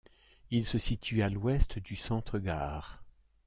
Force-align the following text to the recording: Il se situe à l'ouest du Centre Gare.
Il 0.49 0.65
se 0.65 0.79
situe 0.79 1.21
à 1.21 1.29
l'ouest 1.29 1.77
du 1.77 1.95
Centre 1.95 2.39
Gare. 2.39 3.03